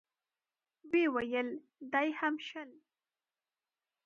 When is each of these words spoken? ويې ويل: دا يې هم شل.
ويې 0.91 1.03
ويل: 1.13 1.49
دا 1.91 2.01
يې 2.05 2.11
هم 2.19 2.35
شل. 2.47 2.69